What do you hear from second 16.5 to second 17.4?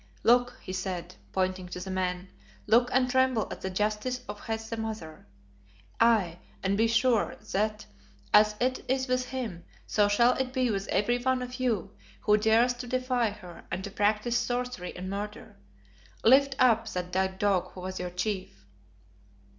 up that dead